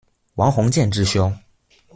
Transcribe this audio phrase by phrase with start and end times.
[0.33, 1.31] 王鸿渐之兄。